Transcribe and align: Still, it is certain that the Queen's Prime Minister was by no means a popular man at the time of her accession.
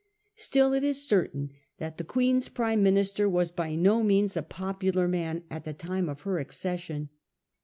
Still, 0.35 0.73
it 0.73 0.83
is 0.83 1.07
certain 1.07 1.51
that 1.77 1.99
the 1.99 2.03
Queen's 2.03 2.49
Prime 2.49 2.81
Minister 2.81 3.29
was 3.29 3.51
by 3.51 3.75
no 3.75 4.01
means 4.01 4.35
a 4.35 4.41
popular 4.41 5.07
man 5.07 5.43
at 5.51 5.63
the 5.63 5.73
time 5.73 6.09
of 6.09 6.21
her 6.21 6.39
accession. 6.39 7.09